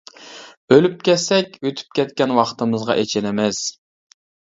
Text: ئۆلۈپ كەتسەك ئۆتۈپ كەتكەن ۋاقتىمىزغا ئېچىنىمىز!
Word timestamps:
ئۆلۈپ 0.77 0.95
كەتسەك 1.09 1.59
ئۆتۈپ 1.67 1.91
كەتكەن 1.99 2.33
ۋاقتىمىزغا 2.39 2.97
ئېچىنىمىز! 3.03 3.61